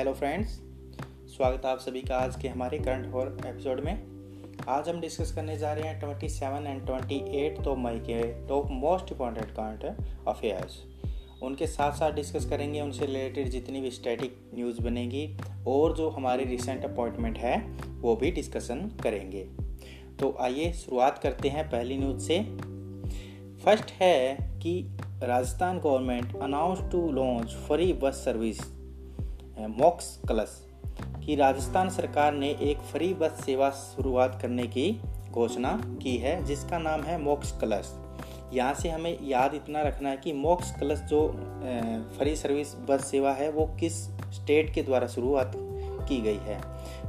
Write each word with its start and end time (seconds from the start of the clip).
Hello 0.00 0.12
friends 0.12 0.48
स्वागत 1.36 1.64
है 1.64 1.72
आप 1.72 1.78
सभी 1.78 2.02
का 2.02 2.16
आज 2.16 2.36
के 2.36 2.48
हमारे 2.48 2.78
करंट 2.78 3.14
और 3.14 3.38
एपिसोड 3.46 3.80
में। 3.80 3.92
आज 4.68 4.88
हम 4.88 5.00
डिस्कस 5.00 5.32
करने 5.32 5.58
जा 5.58 5.72
रहे 5.72 5.88
हैं 5.88 6.00
27 6.00 6.66
एंड 6.66 6.82
28 6.86 7.64
तो 7.64 7.76
मई 7.76 7.98
के 7.98 8.48
top 8.48 8.68
most 8.70 9.12
important 9.12 9.50
current 9.50 9.96
affairs 10.28 10.84
उनके 11.42 11.66
साथ 11.66 11.92
साथ 11.92 12.12
डिस्कस 12.12 12.46
करेंगे 12.46 12.80
उनसे 12.80 13.06
रिलेटेड 13.06 13.48
जितनी 13.48 13.80
भी 13.80 13.90
स्टैटिक 13.90 14.50
न्यूज़ 14.54 14.82
बनेगी 14.82 15.38
और 15.66 15.96
जो 15.96 16.08
हमारी 16.08 16.44
रिसेंट 16.44 16.84
अपॉइंटमेंट 16.84 17.38
है, 17.38 17.70
वो 18.00 18.16
भी 18.16 18.30
डिस्कशन 18.30 18.90
करेंगे। 19.02 19.44
तो 20.16 20.36
आइए 20.40 20.72
शुरुआत 20.72 21.18
करते 21.18 21.48
हैं 21.48 21.70
पहली 21.70 21.98
न्यूज़ 21.98 22.22
से। 22.22 22.42
फ़र्स्ट 23.64 23.90
है 23.90 24.36
कि 24.40 24.98
Rajasthan 25.22 25.78
government 25.78 26.36
announce 26.36 26.92
to 26.92 27.12
launch 27.12 27.50
free 27.50 27.92
bus 27.92 28.14
service 28.14 28.79
मॉक्स 29.68 30.18
क्लस 30.28 30.60
कि 31.24 31.34
राजस्थान 31.36 31.88
सरकार 31.88 32.32
ने 32.32 32.48
एक 32.62 32.78
फ्री 32.92 33.12
बस 33.14 33.42
सेवा 33.44 33.70
शुरुआत 33.70 34.38
करने 34.42 34.66
की 34.66 34.90
घोषणा 35.30 35.72
की 36.02 36.16
है, 36.16 36.42
जिसका 36.44 36.78
नाम 36.78 37.02
है 37.02 37.18
मोक्स 37.22 37.52
क्लस 37.60 37.94
यहाँ 38.52 38.74
से 38.74 38.88
हमें 38.88 39.18
याद 39.22 39.54
इतना 39.54 39.82
रखना 39.82 40.08
है 40.08 40.16
कि 40.16 40.32
मोक्स 40.32 40.70
क्लस 40.78 41.00
जो 41.00 41.20
फ्री 42.18 42.34
सर्विस 42.36 42.74
बस 42.88 43.04
सेवा 43.04 43.32
है, 43.32 43.50
वो 43.50 43.66
किस 43.80 44.02
स्टेट 44.34 44.72
के 44.74 44.82
द्वारा 44.82 45.06
शुरुआत 45.06 45.52
की 46.08 46.20
गई 46.20 46.38
है? 46.38 46.60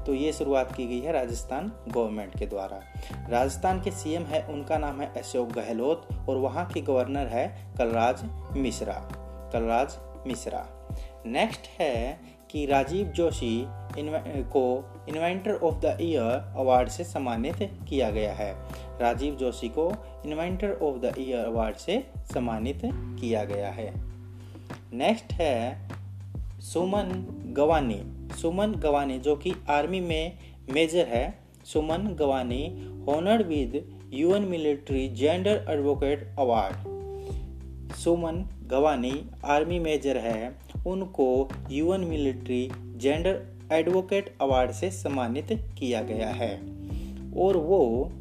तो 0.05 0.13
ये 0.13 0.31
शुरुआत 0.33 0.75
की 0.75 0.85
गई 0.87 0.99
है 0.99 1.11
राजस्थान 1.11 1.71
गवर्नमेंट 1.87 2.37
के 2.39 2.45
द्वारा। 2.45 2.79
राजस्थान 3.29 3.81
के 3.81 3.91
सीएम 3.91 4.23
है, 4.23 4.43
उनका 4.43 4.77
नाम 4.77 5.01
है 5.01 5.11
अशोक 5.17 5.51
गहलोत 5.51 6.07
और 6.29 6.37
वहाँ 6.37 6.65
के 6.73 6.81
गवर्नर 6.81 7.27
है 7.27 7.47
कलराज 7.77 8.23
मिश्रा। 8.57 8.93
कलराज 9.53 9.97
मिश्रा। 10.27 10.65
नेक्स्ट 11.25 11.67
है 11.79 12.19
कि 12.51 12.65
राजीव 12.65 13.07
जोशी 13.07 13.65
को 14.43 14.85
inventor 15.09 15.53
of 15.53 15.75
the 15.75 15.97
year 16.01 16.53
award 16.57 16.89
से 16.89 17.03
सम्मानित 17.03 17.55
किया 17.89 18.11
गया 18.11 18.33
है। 18.33 18.53
राजीव 19.01 19.35
जोशी 19.35 19.69
को 19.69 19.93
inventor 20.25 20.71
of 20.71 20.97
the 20.97 21.15
year 21.19 21.39
award 21.39 21.75
से 21.75 22.07
सम्मानित 22.17 22.81
किया 22.85 23.43
गया 23.43 23.69
है। 23.69 23.93
नेक्स्ट 24.93 25.33
है 25.33 25.89
सुमन 26.59 27.25
गवानी। 27.57 28.03
सुमन 28.41 28.71
गवानी 28.71 29.19
जो 29.19 29.35
कि 29.35 29.53
आर्मी 29.69 29.99
में 29.99 30.37
मेजर 30.73 31.05
है। 31.05 31.39
Suman 31.65 32.15
Gawani 32.19 32.67
honoured 33.07 33.47
with 33.47 34.01
UN 34.13 34.43
military 34.43 35.09
gender 35.09 35.65
advocate 35.69 36.35
award 36.39 36.75
Suman 37.95 38.60
Gawani 38.71 39.25
army 39.45 39.79
major 39.79 40.17
है। 40.17 40.55
उनको 40.87 41.49
UN 41.71 42.01
military 42.01 42.71
gender 42.77 43.43
advocate 43.71 44.35
award 44.41 44.71
से 44.71 44.91
सम्मानित 44.91 45.47
किया 45.79 46.01
गया 46.01 46.29
है। 46.29 46.57
और 47.37 47.57
वो 47.57 48.11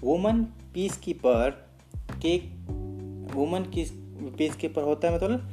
वुमन 0.00 0.42
पीस 0.74 0.96
कीपर 0.96 1.50
के, 2.26 2.36
वुमन 3.34 3.60
पीस 4.38 4.56
कीपर 4.56 4.82
होता 4.82 5.08
है 5.08 5.14
मतलब 5.14 5.48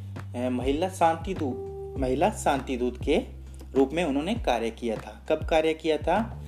महिला 0.51 0.89
शांति 0.89 1.33
दूत 1.33 1.63
महिला 1.99 2.29
शांति 2.29 2.77
दूत 2.77 3.03
के 3.03 3.17
रूप 3.75 3.89
में 3.93 4.03
उन्होंने 4.03 4.35
कार्य 4.35 4.69
किया 4.69 4.95
था। 4.95 5.25
कब 5.29 5.47
कार्य 5.47 5.73
किया 5.73 5.97
था? 5.97 6.43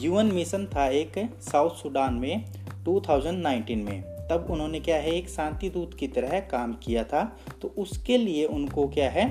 यूएन 0.00 0.26
मिशन 0.26 0.66
था 0.66 0.88
एक 0.88 1.12
साउथ 1.40 1.70
सुडान 1.70 2.14
में 2.14 2.44
2019 2.84 3.84
में। 3.84 4.17
तब 4.30 4.46
उन्होंने 4.50 4.80
क्या 4.80 4.96
है, 4.96 5.10
एक 5.10 5.28
शांति 5.28 5.68
दूत 5.70 5.94
की 5.94 6.08
तरह 6.08 6.38
काम 6.50 6.72
किया 6.74 7.04
था। 7.04 7.24
तो 7.62 7.68
उसके 7.78 8.16
लिए 8.18 8.44
उनको 8.46 8.86
क्या 8.88 9.10
है, 9.10 9.26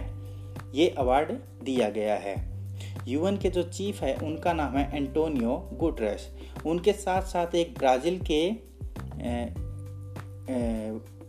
ये 0.76 0.90
अवार्ड 0.90 1.32
दिया 1.64 1.90
गया 1.90 2.16
है। 2.16 2.36
यूएन 3.08 3.38
के 3.38 3.50
जो 3.50 3.64
चीफ 3.64 4.02
है, 4.02 4.16
उनका 4.18 4.54
नाम 4.54 4.78
है 4.78 4.96
एंटोनियो 4.96 5.70
गुटरेस 5.74 6.30
उनके 6.66 6.94
साथ 6.94 7.22
साथ 7.24 7.56
एक 7.56 7.78
ब्राज़ील 7.80 8.20
के 8.22 8.52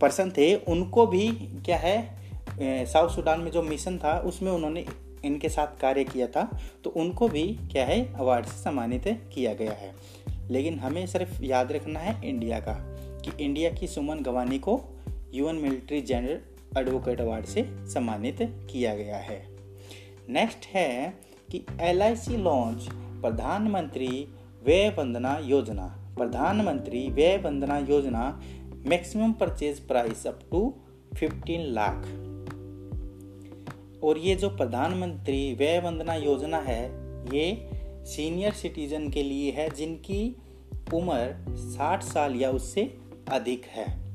पर्सन 0.01 0.31
थे। 0.31 0.55
उनको 0.55 1.07
भी 1.07 1.29
क्या 1.65 1.77
है 1.77 2.87
साउथ 2.87 3.11
सूडान 3.11 3.41
में 3.41 3.51
जो 3.51 3.63
मिशन 3.63 3.99
था, 3.99 4.19
उसमें 4.19 4.51
उन्होंने 4.53 4.85
इनके 5.25 5.49
साथ 5.49 5.81
कार्य 5.81 6.05
किया 6.05 6.27
था। 6.27 6.61
तो 6.85 6.91
उनको 6.91 7.29
भी 7.29 7.43
क्या 7.73 7.85
है 7.87 8.03
अवार्ड 8.15 8.47
से 8.47 8.63
सम्मानित 8.63 9.05
किया 9.35 9.55
गया 9.55 9.73
है। 9.73 9.93
लेकिन 10.51 10.79
हमें 10.79 11.07
सिर्फ़ 11.07 11.43
याद 11.45 11.73
रखना 11.73 12.01
है 12.01 12.29
इंडिया 12.29 12.61
का। 12.61 12.75
कि 13.25 13.45
इंडिया 13.45 13.71
की 13.71 13.87
सुमन 13.87 14.23
गवानी 14.23 14.59
को 14.59 14.81
UN 15.35 15.57
military 15.57 16.01
general 16.01 16.41
advocate 16.79 17.21
award 17.21 17.45
से 17.45 17.63
सम्मानित 17.71 18.37
किया 18.43 18.95
गया 18.95 19.17
है। 19.17 19.47
नेक्स्ट 20.29 20.67
है 20.67 21.15
कि 21.51 21.65
एलआईसी 21.81 22.37
लॉन्च 22.37 22.89
प्रधानमंत्री 22.93 24.29
व्यय 24.65 24.89
वंदना 24.89 25.39
योजना। 25.39 25.87
प्रधानमंत्री 26.19 27.09
Vaya 27.09 27.37
Vandana 27.37 27.79
Yojana 27.79 28.43
maximum 28.87 29.33
purchase 29.33 29.81
price 29.81 30.27
up 30.27 30.41
to 30.51 30.75
15 31.15 31.61
lakh 31.61 32.07
और 34.05 34.19
ये 34.19 34.35
जो 34.35 34.49
प्रधानमंत्री 34.49 35.55
व्यय 35.55 35.81
वंदना 35.81 36.15
योजना 36.15 36.59
है, 36.59 36.85
ये 37.37 37.71
सीनियर 38.05 38.53
सिटीजन 38.53 39.09
के 39.11 39.23
लिए 39.23 39.51
है, 39.51 39.71
जिनकी 39.71 40.37
उम्र 40.95 41.45
60 41.77 42.03
साल 42.03 42.37
या 42.37 42.51
उससे 42.51 42.99
अधिक 43.31 43.65
है। 43.65 44.09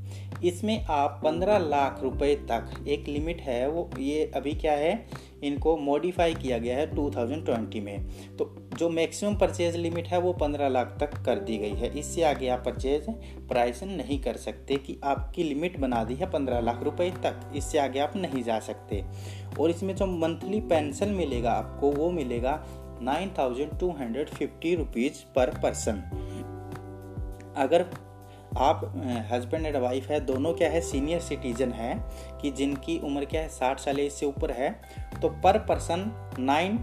इसमें 0.44 0.85
आप 0.85 1.22
15 1.24 1.57
लाख 1.57 2.00
रुपए 2.03 2.35
तक, 2.35 2.88
एक 2.88 3.07
लिमिट 3.07 3.41
है 3.41 3.69
वो, 3.69 3.90
ये 4.00 4.31
अभी 4.35 4.51
क्या 4.51 4.74
है, 4.74 5.06
इनको 5.44 5.78
मॉडिफाई 5.78 6.34
किया 6.34 6.57
गया 6.57 6.78
है 6.78 6.96
2020 6.96 7.79
में। 7.79 8.06
तो 8.38 8.69
जो 8.78 8.90
मैक्सिमम 8.90 9.35
परचेज 9.35 9.75
लिमिट 9.75 10.07
है 10.07 10.19
वो 10.19 10.34
15 10.34 10.68
लाख 10.68 10.97
तक 11.00 11.13
कर 11.25 11.40
दी 11.40 11.57
गई 11.57 11.73
है। 11.73 12.00
इससे 12.00 12.23
आगे 12.23 12.47
आप 12.47 12.63
परचेज 12.66 13.06
प्राइस 13.47 13.84
नहीं 13.84 14.19
कर 14.22 14.38
सकते 14.38 14.75
कि 14.75 15.00
आपकी 15.03 15.44
लिमिट 15.44 15.79
बना 15.79 16.03
दी 16.03 16.16
है 16.16 16.31
15 16.31 16.59
लाख 16.59 16.84
रुपए 16.84 17.09
तक। 17.09 17.52
इससे 17.56 17.78
आगे 17.78 18.00
आप 18.00 18.13
नहीं 18.16 18.44
जा 18.44 18.59
सकते। 18.59 19.03
और 19.59 19.69
इसमें 19.69 19.96
जो 19.96 20.06
मंथली 20.06 20.62
पेंशन 20.62 21.09
मिलेगा 21.09 21.52
आपको, 21.52 21.91
वो 21.91 22.12
मिलेगा 22.12 22.63
nine 23.02 23.31
thousand 23.40 23.79
two 23.79 23.91
hundred 23.91 24.29
fifty 24.29 24.75
rupees 24.75 25.34
per 25.35 25.59
person 25.63 26.03
अगर 27.57 27.85
आप 28.58 28.81
हस्बैंड 29.31 29.66
एंड 29.66 29.75
वाइफ 29.78 30.09
है, 30.09 30.19
दोनों 30.22 30.53
क्या 30.53 30.69
है 30.69 30.81
सीनियर 30.81 31.19
सिटीजन 31.22 31.72
है, 31.72 31.94
कि 32.41 32.52
जिनकी 32.52 32.97
उम्र 33.00 33.25
क्या 33.25 33.41
है, 33.41 33.47
साठ 33.50 33.80
साल 33.80 34.00
इससे 34.00 34.25
ऊपर 34.25 34.52
है 34.52 34.69
तो 35.22 35.30
per 35.44 35.58
person 35.59 36.12
nine 36.40 36.78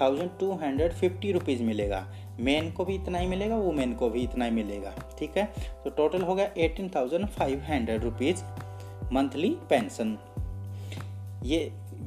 thousand 0.00 0.30
two 0.40 0.52
hundred 0.56 0.92
fifty 0.92 1.32
rupees 1.32 1.62
मिलेगा। 1.62 2.06
मेन 2.40 2.70
को 2.70 2.84
भी 2.84 2.94
इतना 2.94 3.18
ही 3.18 3.26
मिलेगा 3.26 3.56
वुमेन 3.56 3.94
को 3.94 4.10
भी 4.10 4.22
इतना 4.22 4.44
ही 4.44 4.50
मिलेगा, 4.52 4.94
ठीक 5.18 5.36
है? 5.36 5.44
तो 5.84 5.90
टोटल 5.90 6.22
हो 6.22 6.34
गया 6.34 6.50
eighteen 6.56 6.90
thousand 6.96 7.26
five 7.28 7.62
hundred 7.68 8.04
rupees 8.04 8.42
monthly 9.12 9.50
pension 9.70 10.16
ये 11.44 11.58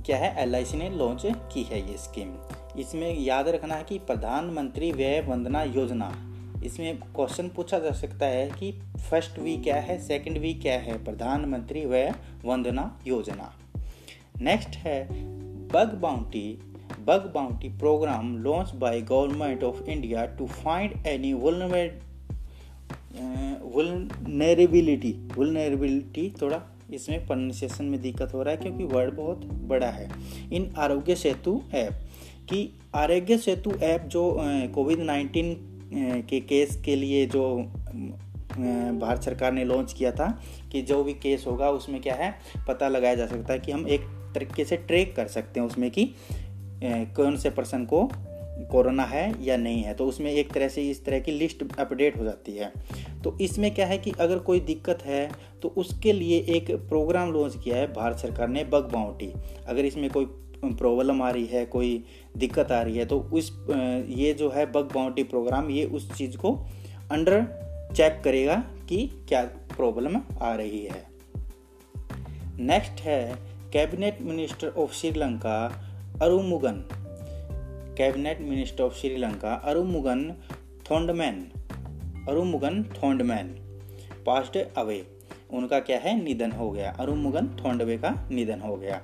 क्या 0.06 0.18
है 0.18 0.36
एलआईसी 0.42 0.78
ने 0.78 0.90
लॉन्च 0.90 1.22
की 1.54 1.64
है 1.64 1.80
ये 1.82 1.98
स्कीम 1.98 2.34
इसमें 2.80 3.14
याद 3.16 3.48
रखना 3.48 3.76
है 3.76 3.84
कि 3.84 3.98
प्रधानमंत्री 4.08 4.92
व्यय 4.92 5.22
वंदना 5.22 5.64
योजना 5.64 6.12
इसमें 6.64 6.98
क्वेश्चन 6.98 7.48
पूछा 7.50 7.80
जा 7.80 7.92
सकता 7.92 8.26
है 8.26 8.50
कि 8.50 8.72
फ़र्स्ट 9.10 9.40
वी 9.40 9.58
क्या 9.58 9.76
है, 9.76 9.98
सेकंड 10.00 10.38
वी 10.38 10.54
क्या 10.54 10.74
है? 10.80 11.04
प्रधानमंत्री 11.04 11.86
व्यय 11.86 12.14
वंदना 12.46 13.00
योजना। 13.08 13.54
नेक्स्ट 14.42 14.76
है, 14.78 15.08
bug 15.68 15.94
bounty 16.02 16.60
bug 17.00 17.32
bounty 17.36 17.70
programme 17.70 18.38
launch 18.38 18.72
by 18.76 19.02
government 19.02 19.64
of 19.64 19.84
India 19.84 20.26
to 20.26 20.46
find 20.48 21.08
any 21.08 21.34
vulnerability 23.74 25.12
vulnerability 25.38 26.30
थोड़ा 26.42 26.62
इसमें 26.94 27.26
प्रोनाउंसिएशन 27.28 27.86
में 27.86 28.02
दिक्कत 28.02 28.34
हो 28.34 28.44
रहा 28.44 28.54
है 28.54 28.58
क्योंकि 28.58 28.84
वर्ड 28.84 29.14
बहुत 29.14 29.46
बड़ा 29.46 29.90
है। 29.90 30.10
इन 30.54 30.74
आरोग्य 30.78 31.16
सेतु 31.16 31.62
ऐप, 31.74 31.92
कि 32.50 32.70
आरोग्य 32.96 33.38
सेतु 33.38 33.72
ऐप 33.84 34.02
जो 34.02 34.38
कोविड 34.76 35.00
नाइन्टीन 35.00 35.71
के 35.92 36.40
केस 36.42 36.76
के 36.86 36.96
लिए 36.96 37.26
जो 37.26 37.44
भारत 38.52 39.24
सरकार 39.24 39.52
ने 39.52 39.64
लॉन्च 39.66 39.94
किया 39.94 40.12
था 40.12 40.28
कि 40.72 40.82
जो 40.82 41.04
भी 41.04 41.14
केस 41.14 41.44
होगा 41.48 41.70
उसमें 41.70 42.02
क्या 42.02 42.14
है, 42.16 42.34
पता 42.68 42.88
लगाया 42.88 43.16
जा 43.16 43.26
सकता 43.28 43.54
है 43.54 43.60
कि 43.60 43.72
हम 43.72 43.88
एक 43.88 44.02
तरीके 44.36 44.66
से 44.66 44.78
ट्रैक 44.78 45.16
कर 45.16 45.28
सकते 45.28 45.60
हैं 45.60 45.68
उसमें 45.68 45.90
कि 45.92 46.14
कौन 47.16 47.38
से 47.38 47.50
पर्सन 47.50 47.86
को 47.86 48.10
कोरोना 48.72 49.04
है 49.04 49.34
या 49.44 49.58
नहीं 49.58 49.82
है। 49.84 49.94
तो 49.94 50.06
उसमें 50.06 50.32
एक 50.32 50.52
तरह 50.54 50.68
से 50.68 50.82
इस 50.90 51.04
तरह 51.06 51.20
की 51.20 51.32
लिस्ट 51.32 51.64
अपडेट 51.80 52.18
हो 52.18 52.24
जाती 52.24 52.52
है। 52.52 52.72
तो 53.24 53.38
इसमें 53.42 53.74
क्या 53.76 53.86
है 53.88 53.98
कि 53.98 54.12
अगर 54.20 54.40
कोई 54.40 54.60
दिक्कत 54.60 55.04
है 55.06 55.30
तो 55.62 55.74
उसके 55.78 56.14
लिए 56.14 56.38
एक 56.50 56.72
प्रोग्राम 56.90 57.32
लॉन्च 57.34 57.56
किया 57.64 57.78
है 57.78 57.92
भारत 57.94 58.18
सरकार 58.18 58.48
ने 58.48 58.64
बग 58.64 58.92
बाउंटी 58.92 59.32
अगर 59.68 59.86
इसमें 59.86 60.10
कोई 60.10 60.26
प्रॉब्लम 60.64 61.22
आ 61.22 61.30
रही 61.30 61.46
है, 61.46 61.66
कोई 61.66 62.04
दिक्कत 62.38 62.72
आ 62.72 62.82
रही 62.82 62.98
है 62.98 63.06
तो 63.06 63.20
उस 63.34 63.52
ये 64.10 64.34
जो 64.34 64.50
है 64.50 64.66
बग 64.72 64.92
बाउंटी 64.96 65.24
प्रोग्राम 65.24 65.70
ये 65.70 65.86
उस 65.86 66.12
चीज़ 66.14 66.38
को 66.38 66.54
अंडर 67.12 67.42
चेक 67.96 68.22
करेगा 68.24 68.56
कि 68.90 69.08
क्या 69.30 69.44
प्रॉब्लम 69.76 70.16
आ 70.42 70.54
रही 70.56 70.84
है। 70.86 71.04
नेक्स्ट 72.60 73.02
है 73.02 73.36
cabinet 73.74 74.22
minister 74.22 74.68
of 74.68 74.94
Sri Lanka 74.94 75.58
Arumugan 76.22 76.84
cabinet 77.98 78.42
minister 78.42 78.84
of 78.84 78.96
Sri Lanka 78.96 79.54
Arumugan 79.54 80.24
Thondaman 80.92 81.42
Arumugan 82.30 82.84
Thondaman 82.94 83.48
passed 84.26 84.58
away 84.78 85.06
उनका 85.54 85.80
क्या 85.80 85.98
है? 86.00 86.24
निधन 86.24 86.52
हो 86.52 86.70
गया। 86.72 86.92
अरुमुगन 86.92 87.48
थोंडवे 87.58 87.98
का 87.98 88.10
निधन 88.32 88.60
हो 88.60 88.76
गया। 88.76 89.02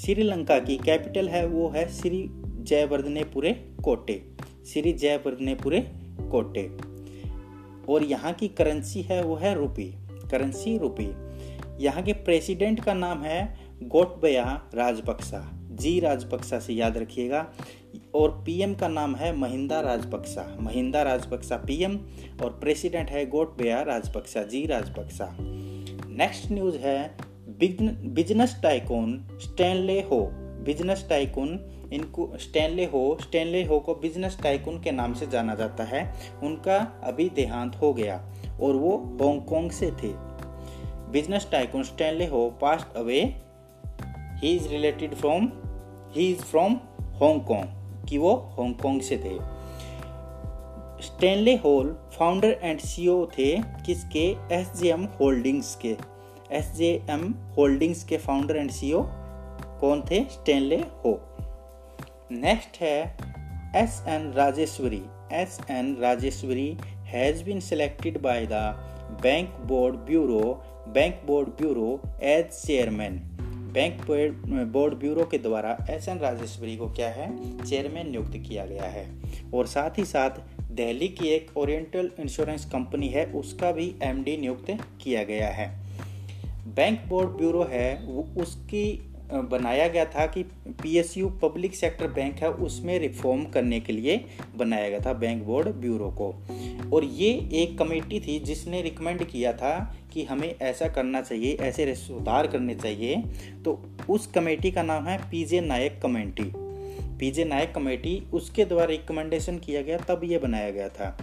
श्रीलंका 0.00 0.58
की 0.58 0.76
कैपिटल 0.76 1.28
है, 1.28 1.46
वो 1.46 1.68
है 1.68 1.88
श्री 1.88 2.26
जयवर्धनेपुरे 2.62 3.52
कोटे। 3.84 4.22
श्री 4.66 4.92
जयवर्धनेपुरे 4.92 5.80
कोटे। 6.30 6.70
और 7.92 8.02
यहाँ 8.02 8.32
की 8.32 8.48
करेंसी 8.48 9.02
है, 9.02 9.22
वो 9.22 9.34
है 9.34 9.54
रुपी 9.54 9.94
करेंसी 10.30 10.78
रुपी 10.78 11.10
यहाँ 11.84 12.02
के 12.02 12.12
प्रेसिडेंट 12.12 12.84
का 12.84 12.94
नाम 12.94 13.22
है 13.22 13.58
गोटबया 13.82 14.70
राजपक्सा। 14.74 15.50
जी 15.54 16.00
राजपक्सा 16.00 16.58
से 16.58 16.72
याद 16.72 16.98
रखिएगा। 16.98 17.52
और 18.14 18.42
पीएम 18.46 18.74
का 18.74 18.88
नाम 18.88 19.16
है 19.16 19.36
महिंदा 19.36 19.80
राजपक्सा। 19.80 20.58
महिंदा 20.60 21.02
राजपक्सा 21.02 21.56
पीएम 21.56 21.96
और 22.42 22.50
प्रेसिडेंट 22.50 23.10
है 23.10 23.26
Gotabaya 23.26 23.82
Rajapaksa. 23.82 24.42
G 24.42 24.66
Rajapaksa. 24.66 25.36
Next 26.08 26.52
news 26.52 26.76
है 26.76 27.29
business 27.60 28.60
tycoon 28.62 29.28
Stanley 29.32 30.00
Ho. 30.00 30.20
Business 30.64 31.06
tycoon 31.10 31.48
इनको, 31.92 32.32
स्टैनले 32.36 32.84
हो 32.84 33.18
स्टैनले 33.20 33.64
हो 33.64 33.80
को 33.80 33.94
बिज़नेस 33.94 34.38
टाइकून 34.42 34.80
के 34.80 34.90
नाम 34.90 35.14
से 35.14 35.26
जाना 35.26 35.54
जाता 35.54 35.84
है। 35.84 36.14
उनका 36.42 37.00
अभी 37.04 37.28
देहांत 37.28 37.76
हो 37.76 37.92
गया 37.94 38.16
और 38.62 38.74
वो 38.74 38.96
हांगकांग 39.22 39.70
से 39.70 39.86
थे। 39.86 40.12
Business 41.12 41.48
tycoon 41.52 41.82
Stanley 41.82 42.26
Ho, 42.26 42.50
passed 42.50 42.96
away. 42.96 43.22
He 44.36 44.56
is 44.56 44.68
related 44.68 45.14
from 45.14 45.48
he 46.10 46.30
is 46.30 46.38
from 46.38 46.72
Hong Kong, 47.00 48.06
कि 48.08 48.18
वो 48.18 48.34
हांगकांग 48.34 49.00
से 49.00 49.16
थे। 49.16 49.36
Stanley 51.02 51.54
Ho 51.56 51.98
founder 52.18 52.58
and 52.62 52.78
CEO 52.80 53.26
थे, 53.26 53.56
किसके? 53.58 54.36
एस 54.52 54.82
होल्डिंग्स 55.20 55.74
के। 55.74 56.19
एस 56.52 56.72
जे 56.76 57.02
एम 57.10 57.34
होल्डिंग्स 57.56 58.04
के 58.04 58.16
फाउंडर 58.16 58.56
एंड 58.56 58.70
सीईओ 58.70 59.02
कौन 59.80 60.02
थे? 60.10 60.24
स्टेनले 60.24 60.76
हो 60.76 61.36
नेक्स्ट 62.32 62.80
है 62.80 63.16
S 63.76 64.04
N 64.08 64.32
Rajeshwari 64.32 65.02
S 65.32 65.60
N 65.70 65.96
Rajeshwari 66.00 66.78
has 66.84 67.44
been 67.44 67.60
selected 67.60 68.20
by 68.22 68.46
the 68.46 68.52
bank 69.22 69.50
board 69.50 69.96
bureau 69.96 70.62
bank 70.88 71.22
board 71.26 71.48
bureau 71.48 72.00
as 72.22 72.46
chairman 72.46 73.18
bank 73.72 74.00
board 74.72 74.94
bureau 74.94 75.24
के 75.24 75.38
द्वारा 75.38 75.76
S 75.90 76.08
N 76.08 76.18
Rajeshwari 76.18 76.76
को 76.76 76.88
क्या 76.90 77.08
है? 77.08 77.58
Chairman 77.64 78.10
नियुक्त 78.10 78.32
किया 78.48 78.66
गया 78.66 78.84
है। 78.84 79.06
और 79.54 79.66
साथ 79.66 79.98
ही 79.98 80.04
साथ 80.04 80.30
दिल्ली 80.70 81.08
की 81.08 81.28
एक 81.28 81.56
ओरिएंटल 81.56 82.10
इंश्योरेंस 82.20 82.64
कंपनी 82.64 83.08
है, 83.08 83.26
उसका 83.26 83.72
भी 83.72 83.94
एमडी 84.02 84.36
नियुक्त 84.36 84.70
किया 85.00 85.22
गया 85.24 85.48
है। 85.48 85.79
बैंक 86.74 87.00
बोर्ड 87.08 87.28
ब्यूरो 87.28 87.62
है, 87.64 88.02
वो 88.04 88.26
उसकी 88.42 89.06
बनाया 89.32 89.86
गया 89.88 90.04
था 90.04 90.24
कि 90.26 90.42
पीएसयू 90.82 91.28
पब्लिक 91.42 91.74
सेक्टर 91.74 92.08
बैंक 92.08 92.42
है, 92.42 92.50
उसमें 92.50 92.98
रिफॉर्म 92.98 93.44
करने 93.44 93.78
के 93.80 93.92
लिए 93.92 94.24
बनाया 94.56 94.88
गया 94.88 95.00
था 95.00 95.12
बैंक 95.12 95.42
बोर्ड 95.44 95.68
ब्यूरो 95.74 96.10
को। 96.10 96.28
और 96.92 97.04
ये 97.04 97.28
एक 97.52 97.76
कमेटी 97.78 98.20
थी 98.20 98.38
जिसने 98.40 98.80
रिकमेंड 98.82 99.24
किया 99.24 99.52
था 99.52 99.74
कि 100.12 100.24
हमें 100.24 100.54
ऐसा 100.62 100.88
करना 100.88 101.20
चाहिए, 101.20 101.56
ऐसे 101.56 101.94
सुधार 101.94 102.46
करने 102.46 102.74
चाहिए। 102.74 103.22
तो 103.64 103.78
उस 104.08 104.26
कमेटी 104.26 104.70
का 104.70 104.82
नाम 104.82 105.06
है 105.06 105.18
P J 105.30 105.60
Nayak 105.60 106.00
committee 106.02 106.50
P J 107.18 107.44
Nayak 107.44 107.72
committee 107.74 108.12
उसके 108.32 108.64
द्वारा 108.64 108.84
रिकमेंडेशन 108.84 109.58
किया 109.58 109.82
गया, 109.82 109.96
तब 109.98 110.20
ये 110.24 110.38
बनाया 110.38 110.70
गया 110.70 110.88
था। 110.88 111.16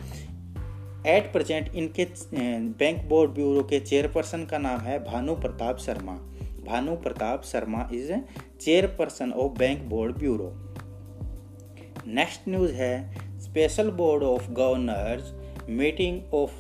एट 1.06 1.32
प्रेजेंट 1.32 1.76
इनके 1.76 2.06
बैंक 2.34 3.04
बोर्ड 3.10 3.32
ब्यूरो 3.32 3.64
के 3.64 3.80
चेयरपर्सन 3.80 4.46
का 4.46 4.58
नाम 4.58 4.80
है 4.80 5.04
Bhanu 5.04 5.36
Pratap 5.36 5.78
Sharma. 5.78 6.14
Bhanu 6.66 6.96
Pratap 6.96 7.44
Sharma 7.44 7.90
is 7.94 8.12
chairperson 8.62 9.32
of 9.32 9.52
bank 9.52 9.84
board 9.84 10.18
bureau. 10.18 10.52
Next 12.08 12.48
news 12.50 12.72
है, 12.72 13.40
special 13.40 13.90
board 13.92 14.24
of 14.24 14.50
governors 14.52 15.34
meeting 15.70 16.34
of 16.34 16.52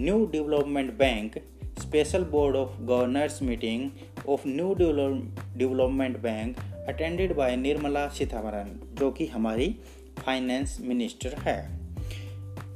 new 0.00 0.26
development 0.26 0.92
bank. 0.98 1.38
Special 1.78 2.24
board 2.24 2.56
of 2.56 2.80
governors 2.80 3.42
meeting 3.42 3.90
of 4.28 4.42
new 4.46 4.74
development 4.74 6.18
bank 6.18 6.56
attended 6.88 7.34
by 7.36 7.56
Nirmala 7.56 8.08
Sitharaman 8.08 8.96
जो 8.96 9.10
कि 9.10 9.26
हमारी 9.26 9.74
finance 10.18 10.78
minister 10.82 11.34
है। 11.40 11.77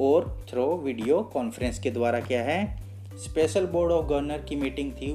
और 0.01 0.47
throw 0.51 0.67
video 0.77 1.21
conference 1.23 1.79
के 1.79 1.91
द्वारा 1.91 2.21
क्या 2.21 2.43
है। 2.43 2.83
स्पेशल 3.15 3.67
बोर्ड 3.67 3.93
ऑफ़ 3.93 4.07
गवर्नर 4.07 4.39
की 4.39 4.57
मीटिंग 4.57 4.93
थी 4.93 5.13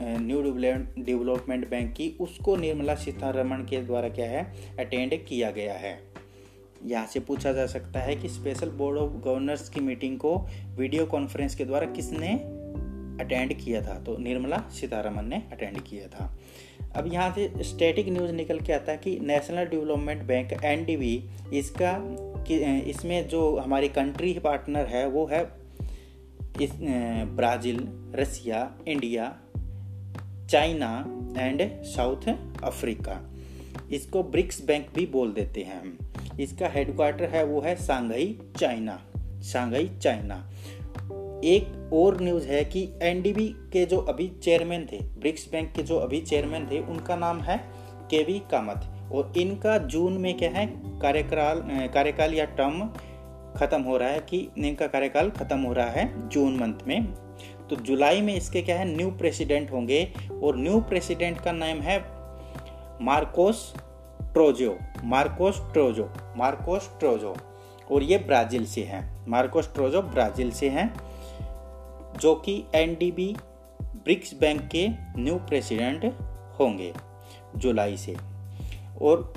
न्यू 0.00 0.42
डेवलपमेंट 0.42 1.68
बैंक 1.70 1.92
की। 1.92 2.16
उसको 2.20 2.56
निर्मला 2.56 2.94
सीतारमण 2.94 3.64
के 3.64 3.80
द्वारा 3.80 4.08
क्या 4.08 4.30
है, 4.30 4.44
अटेंड 4.78 5.24
किया 5.24 5.50
गया 5.50 5.74
है। 5.74 5.98
यहाँ 6.84 7.06
से 7.06 7.20
पूछा 7.20 7.52
जा 7.52 7.66
सकता 7.66 8.00
है 8.00 8.16
कि 8.16 8.28
स्पेशल 8.28 8.70
बोर्ड 8.70 8.98
ऑफ़ 8.98 9.12
गवर्नर्स 9.24 9.68
की 9.68 9.80
मीटिंग 9.80 10.18
को 10.18 10.36
वीडियो 10.76 11.06
कॉन्फ्रेंस 11.06 11.54
के 11.54 11.64
द्वारा 11.64 11.86
किसने 11.86 12.32
अटेंड 13.20 13.52
किया 13.54 13.80
था? 13.82 13.98
तो 13.98 14.16
निर्मला 14.18 14.58
सीतारमन 14.70 15.24
ने 15.24 15.42
अटेंड 15.52 15.80
किया 15.80 16.06
था। 16.08 16.36
अब 16.96 17.12
यहाँ 17.12 17.32
से 17.32 17.52
स्टैटिक 17.62 18.08
न्यूज़ 18.08 18.32
निकल 18.32 18.60
के 18.60 18.72
आता 18.72 18.92
है 18.92 18.98
कि 18.98 19.18
नेशनल 19.20 19.64
डेवलपमेंट 19.64 20.22
बैंक 20.22 20.52
एन 20.64 20.84
इसका 21.52 21.92
इसमें 22.54 23.28
जो 23.28 23.56
हमारी 23.56 23.88
कंट्री 23.88 24.38
पार्टनर 24.38 24.86
है, 24.86 25.08
वो 25.08 25.26
है 25.26 25.52
इस 26.62 26.70
Brazil, 27.36 28.12
Russia, 28.14 28.74
India, 28.88 29.36
China 30.50 31.06
and 31.38 31.82
South 31.82 32.28
Africa. 32.64 33.34
इसको 33.92 34.22
ब्रिक्स 34.22 34.64
बैंक 34.64 34.86
भी 34.94 35.06
बोल 35.06 35.32
देते 35.32 35.60
हैं 35.60 35.80
हम। 35.80 35.98
इसका 36.40 36.68
हेडक्वार्टर 36.68 37.24
है, 37.24 37.44
वो 37.44 37.60
है 37.60 37.76
सांघई 37.76 38.38
चाइना। 38.56 39.02
सांघई 39.42 39.90
चाइना। 40.02 40.50
एक 41.44 41.90
और 41.92 42.22
न्यूज़ 42.22 42.46
है 42.46 42.64
कि 42.64 42.92
एनडीबी 43.02 43.48
के 43.48 43.86
जो 43.86 43.98
अभी 43.98 44.28
चेयरमैन 44.28 44.88
थे, 44.92 44.98
ब्रिक्स 44.98 45.48
बैंक 45.52 45.72
के 45.72 45.82
जो 45.82 45.96
अभी 45.96 46.20
चेयरमैन 46.20 46.66
थे, 46.66 46.80
उनका 46.80 47.16
नाम 47.16 47.40
है 47.40 47.64
केवी 48.10 48.38
कामत। 48.38 48.95
और 49.12 49.32
इनका 49.36 49.76
जून 49.78 50.12
में 50.12 50.36
क्या 50.36 50.50
है, 50.50 50.66
कार्यकाल 51.02 51.62
कार्यकाल 51.94 52.34
या 52.34 52.44
टर्म 52.56 52.88
खत्म 53.56 53.80
हो 53.82 53.96
रहा 53.96 54.08
है 54.08 54.20
कि 54.20 54.38
इनका 54.58 54.86
कार्यकाल 54.86 55.30
खत्म 55.30 55.58
हो 55.60 55.72
रहा 55.72 55.90
है 55.90 56.28
जून 56.28 56.56
मंथ 56.56 56.86
में। 56.86 57.14
तो 57.70 57.76
जुलाई 57.76 58.20
में 58.20 58.34
इसके 58.34 58.62
क्या 58.62 58.78
है 58.78 58.84
न्यू 58.86 59.10
प्रेसिडेंट 59.10 59.70
होंगे 59.72 60.02
और 60.42 60.56
न्यू 60.56 60.80
प्रेसिडेंट 60.80 61.40
का 61.40 61.52
नाम 61.52 61.80
है 61.80 61.98
Marcos 63.02 63.72
Troyjo 64.22 64.76
Marcos 65.04 65.60
Troyjo 65.72 66.08
Marcos 66.36 66.90
Troyjo. 67.00 67.34
और 67.90 68.02
ये 68.02 68.18
ब्राज़ील 68.18 68.64
से 68.66 68.82
हैं, 68.82 69.26
मार्कोस 69.28 69.72
ट्रोजो 69.74 70.02
ब्राज़ील 70.02 70.50
से 70.50 70.68
हैं, 70.68 70.92
जो 72.20 72.34
कि 72.34 72.62
एनडीबी 72.74 73.34
ब्रिक्स 73.82 74.34
बैंक 74.40 74.60
के 74.68 74.86
न्यू 75.16 75.34
प्रेसिडेंट 75.38 76.04
होंगे, 76.60 76.92
जुलाई 77.56 77.96
से। 77.96 78.16
और 79.02 79.32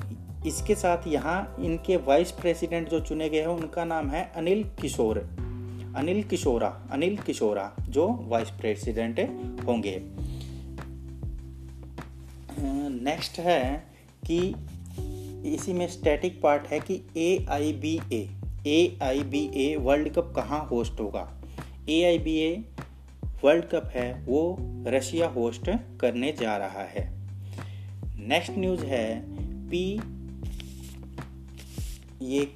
इसके 0.48 0.75
साथ 0.75 1.08
यहाँ 1.08 1.56
इनके 1.60 1.98
वाइस 1.98 2.32
प्रेसिडेंट 2.32 2.89
जो 2.89 3.00
चुने 3.00 3.30
गए 3.30 3.39
हैं, 3.39 3.48
उनका 3.48 3.86
नाम 3.86 4.10
है 4.10 4.32
अनिल 4.36 4.63
किशोर। 4.82 5.18
अनिल 5.96 6.24
किशोरा 6.24 6.68
अनिल 6.92 7.18
किशोरा 7.18 7.72
जो 7.89 8.08
वाइस 8.30 8.50
प्रेसिडेंट 8.50 9.20
होंगे। 9.66 10.01
नेक्स्ट 13.04 13.39
है 13.39 13.88
कि 14.25 14.38
इसी 15.46 15.74
में 15.74 15.88
स्टैटिक 15.88 16.42
पार्ट 16.42 16.68
है 16.68 16.80
कि 16.80 17.01
A 17.18 17.46
I 17.50 17.74
B 17.74 18.00
A 18.13 18.28
A 18.68 18.98
I 19.04 19.22
B 19.24 19.50
A 19.56 19.75
world 19.75 20.10
cup 20.10 20.34
कहाँ 20.36 20.68
होस्ट 20.68 21.00
होगा? 21.00 21.42
A 21.89 22.04
I 22.04 22.20
B 22.20 22.36
A 22.38 22.63
world 23.44 23.66
cup 23.66 23.92
है, 23.96 24.25
वो 24.25 24.58
रशिया 24.88 25.28
होस्ट 25.28 25.70
करने 26.00 26.32
जा 26.32 26.58
रहा 26.58 26.84
है। 26.84 27.08
नेक्स्ट 28.28 28.51
न्यूज़ 28.58 28.86
है 28.86 29.38
पी, 29.71 29.83
ये 32.23 32.47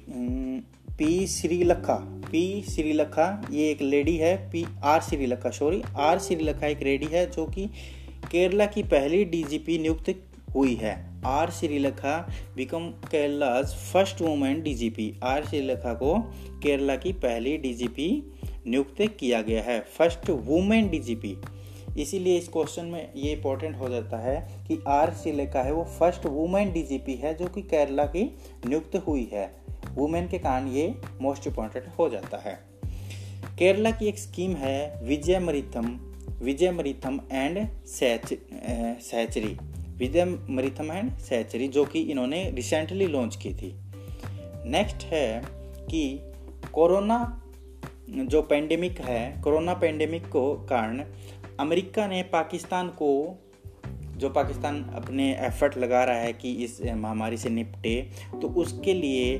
पी 0.98 1.26
श्रीलखा 1.26 1.94
पी 2.26 2.62
श्रीलखा, 2.68 3.26
ये 3.50 3.70
एक 3.70 3.82
लेडी 3.82 4.16
है, 4.16 4.36
P 4.50 4.64
R 4.84 5.00
Sreelekha 5.00 5.50
sorry 5.50 5.82
R 5.98 6.18
Sreelekha 6.18 6.66
एक 6.66 6.82
लेडी 6.82 7.06
है 7.06 7.30
जो 7.30 7.44
कि 7.46 7.66
केरला 8.30 8.66
की 8.66 8.82
पहली 8.84 9.24
डीजीपी 9.24 9.78
नियुक्त 9.78 10.14
हुई 10.54 10.74
है। 10.74 10.94
R 11.26 11.50
Sreelekha 11.50 12.16
become 12.56 12.88
Kerala's 13.10 13.74
first 13.92 14.20
women 14.22 14.62
DGP 14.62 15.12
R 15.24 15.44
Sreelekha 15.44 15.94
को 15.94 16.14
केरला 16.62 16.96
की 16.96 17.12
पहली 17.22 17.56
डीजीपी 17.58 18.08
नियुक्त 18.66 19.02
किया 19.20 19.40
गया 19.42 19.62
है 19.62 19.80
फ़र्स्ट 19.96 20.30
वुमेन 20.30 20.88
डीजीपी 20.88 21.36
इसीलिए 21.98 22.38
इस 22.38 22.48
क्वेश्चन 22.48 22.84
में 22.84 23.12
ये 23.16 23.32
इंपॉर्टेंट 23.32 23.76
हो 23.76 23.88
जाता 23.88 24.18
है 24.18 24.36
कि 24.68 24.78
आर 24.88 25.12
श्रीलेखा 25.14 25.62
है 25.62 25.72
वो 25.72 25.84
फ़र्स्ट 25.98 26.26
वुमेन 26.26 26.72
डीजीपी 26.72 27.14
है, 27.14 27.34
जो 27.34 27.46
कि 27.46 27.62
केरला 27.62 28.04
की 28.06 28.24
नियुक्त 28.66 28.96
हुई 29.06 29.28
है। 29.32 29.50
वुमेन 29.94 30.28
के 30.28 30.38
कारण 30.38 30.68
ये 30.68 30.94
मोस्ट 31.20 31.46
इंपॉर्टेंट 31.46 31.86
हो 31.98 32.08
जाता 32.08 32.38
है। 32.38 32.58
केरला 33.58 33.90
की 33.90 34.06
एक 34.06 34.18
स्कीम 34.18 34.54
है 34.56 35.00
विजय 35.04 35.38
मरिथम 35.38 35.96
विजय 36.42 36.70
मरिथम 36.70 37.20
एंड 37.32 37.66
सैच 37.86 38.34
सैचरी 39.02 39.56
विजय 39.98 40.24
मरिथम 40.24 40.90
एंड 40.92 41.10
सैचरी 41.18 41.68
जो 41.68 41.84
कि 41.84 42.00
इन्होंने 42.02 42.50
रिसेंटली 42.50 43.06
लॉन्च 43.06 43.36
की 43.36 43.54
थी। 43.54 43.72
नेक्स्ट 44.66 45.04
है 45.04 45.42
कि 45.90 46.32
कोरोना 46.72 47.18
जो 48.10 48.42
पेंडेमिक 48.42 49.00
है, 49.00 49.42
कोरोना 49.42 49.74
पेंडेमिक 49.74 50.26
को 50.28 50.54
कारण 50.64 51.04
अमेरिका 51.60 52.06
ने 52.06 52.22
पाकिस्तान 52.22 52.88
को, 52.88 53.10
जो 54.16 54.28
पाकिस्तान 54.30 54.82
अपने 54.94 55.30
एफर्ट 55.36 55.76
लगा 55.76 56.04
रहा 56.04 56.16
है 56.16 56.32
कि 56.32 56.52
इस 56.64 56.80
महामारी 56.82 57.36
से 57.36 57.50
निपटे 57.50 58.10
तो 58.42 58.48
उसके 58.48 58.94
लिए 58.94 59.36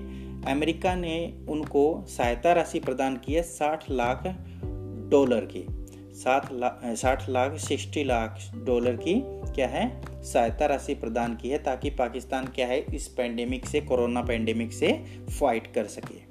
अमेरिका 0.48 0.94
ने 0.94 1.16
उनको 1.48 2.04
सहायता 2.08 2.52
राशि 2.52 2.80
प्रदान 2.80 3.16
की 3.16 3.34
है 3.34 3.42
साठ 3.42 3.90
लाख 3.90 4.26
डॉलर 5.10 5.48
की। 5.56 5.66
सात 6.14 6.48
लाख 6.52 6.80
साठ 6.84 7.28
लाख 7.28 7.56
सिक्सटी 7.58 8.04
लाख 8.04 8.40
डॉलर 8.56 8.96
की 8.96 9.14
क्या 9.24 9.68
है? 9.68 9.86
सहायता 10.22 10.66
राशि 10.66 10.94
प्रदान 10.94 11.34
की 11.36 11.48
है 11.48 11.58
ताकि 11.58 11.90
पाकिस्तान 11.90 12.46
क्या 12.46 12.66
है, 12.66 12.84
इस 12.94 13.08
पेंडेमिक 13.08 13.66
से, 13.66 13.80
कोरोना 13.80 14.22
पेंडेमिक 14.22 14.72
से 14.72 14.92
फाइट 15.40 15.66
कर 15.74 15.84
सके। 15.86 16.22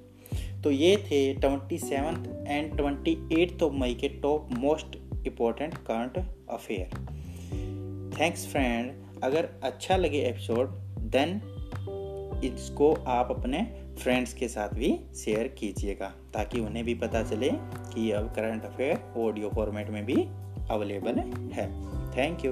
तो 0.61 0.71
ये 0.71 0.95
थे 0.97 1.33
twenty 1.33 1.77
seventh 1.77 2.47
and 2.47 2.77
twenty 2.77 3.17
eighth 3.41 3.63
of 3.63 3.73
May 3.73 3.93
के 3.93 4.09
top 4.09 4.49
most 4.51 4.97
important 5.27 5.77
current 5.77 6.17
affair 6.49 6.87
thanks 8.19 8.47
friend 8.47 8.91
अगर 9.23 9.49
अच्छा 9.63 9.95
लगे 9.97 10.19
एपिसोड 10.19 10.69
देन 10.99 11.41
इसको 12.43 12.93
आप 13.07 13.31
अपने 13.31 13.63
फ्रेंड्स 13.99 14.33
के 14.33 14.47
साथ 14.47 14.69
भी 14.69 14.99
शेयर 15.15 15.47
कीजिएगा, 15.47 16.07
ताकि 16.33 16.59
उन्हें 16.59 16.85
भी 16.85 16.93
पता 16.93 17.23
चले 17.23 17.49
कि 17.93 18.11
अब 18.11 18.33
करंट 18.35 18.65
अफेयर 18.65 19.13
ऑडियो 19.17 19.49
फॉर्मेट 19.49 19.89
में 19.89 20.05
भी 20.05 20.15
अवेलेबल 20.69 21.19
है. 21.53 21.67
Thank 22.11 22.45
you 22.45 22.51